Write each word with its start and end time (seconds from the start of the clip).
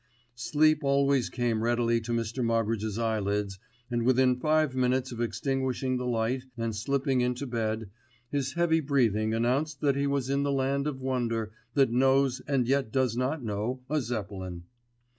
Sleep 0.33 0.83
always 0.83 1.29
came 1.29 1.61
readily 1.61 2.01
to 2.01 2.11
Mr. 2.11 2.43
Moggridge's 2.43 2.97
eye 2.97 3.19
lids, 3.19 3.59
and 3.91 4.01
within 4.01 4.39
five 4.39 4.73
minutes 4.75 5.11
of 5.11 5.21
extinguishing 5.21 5.97
the 5.97 6.07
light 6.07 6.43
and 6.57 6.75
slipping 6.75 7.21
into 7.21 7.45
bed, 7.45 7.87
his 8.31 8.53
heavy 8.53 8.79
breathing 8.79 9.35
announced 9.35 9.79
that 9.81 9.95
he 9.95 10.07
was 10.07 10.27
in 10.27 10.41
the 10.41 10.51
land 10.51 10.87
of 10.87 10.99
wonder 11.01 11.51
that 11.75 11.91
knows 11.91 12.39
and 12.47 12.67
yet 12.67 12.91
does 12.91 13.15
not 13.15 13.43
know 13.43 13.81
a 13.91 14.01
Zeppelin. 14.01 14.63